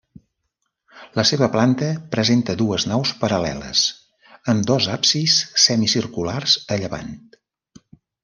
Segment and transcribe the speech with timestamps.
[1.17, 3.83] La seva planta presenta dues naus paral·leles,
[4.53, 7.13] amb dos absis semicirculars a llevant.